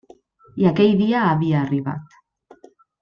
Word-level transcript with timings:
I 0.61 0.67
aquell 0.69 0.95
dia 1.01 1.21
havia 1.25 1.59
arribat. 1.61 2.19